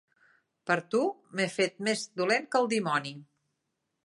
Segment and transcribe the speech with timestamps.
[0.71, 1.01] Per a tu
[1.39, 3.15] m'he fet més dolent que el dimoni.